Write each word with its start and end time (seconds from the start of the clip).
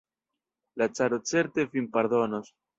La 0.83 0.87
caro 1.01 1.21
certe 1.33 1.69
vin 1.77 1.93
pardonos! 1.99 2.55